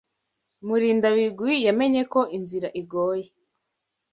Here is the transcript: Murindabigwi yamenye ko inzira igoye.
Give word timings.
Murindabigwi 0.65 1.53
yamenye 1.67 2.01
ko 2.13 2.19
inzira 2.37 2.67
igoye. 2.81 3.27